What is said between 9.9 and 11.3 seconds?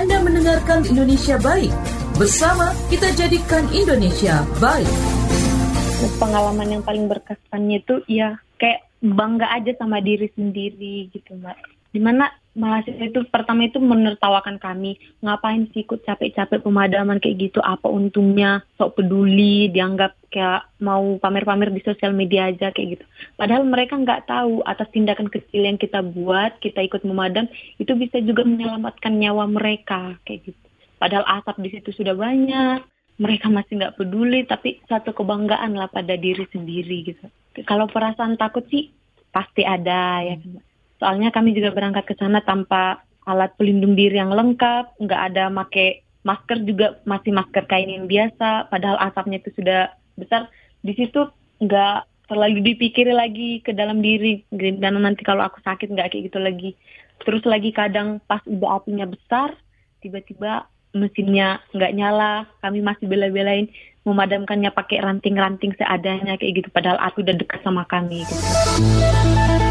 diri sendiri